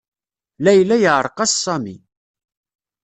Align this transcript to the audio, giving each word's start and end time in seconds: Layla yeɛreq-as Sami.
Layla 0.63 0.95
yeɛreq-as 0.99 1.53
Sami. 1.63 1.97